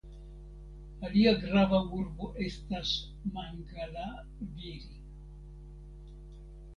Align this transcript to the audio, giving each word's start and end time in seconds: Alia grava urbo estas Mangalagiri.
Alia 1.07 1.33
grava 1.41 1.81
urbo 1.97 2.29
estas 2.45 2.93
Mangalagiri. 3.35 4.97